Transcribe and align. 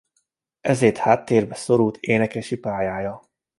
Ezért 0.61 0.97
háttérbe 0.97 1.55
szorult 1.55 1.97
énekesi 1.97 2.57
pályája. 2.57 3.21